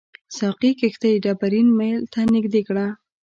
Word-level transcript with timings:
ساقي 0.37 0.71
کښتۍ 0.79 1.13
ډبرین 1.23 1.67
میل 1.77 1.99
ته 2.13 2.19
نږدې 2.33 2.61
کړه. 2.67 2.87